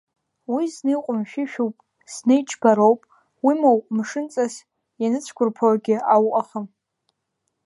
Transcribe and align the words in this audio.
Уи 0.53 0.63
зны 0.73 0.91
иҟәымшәышәуп, 0.95 1.75
зны 2.13 2.33
иџьбароуп, 2.39 3.01
уимоу 3.45 3.77
мшынҵас 3.95 4.55
ианыцәқәырԥогьы 5.01 5.97
ауҟахым. 6.13 6.65